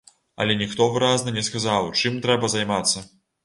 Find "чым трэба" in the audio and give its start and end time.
2.03-2.53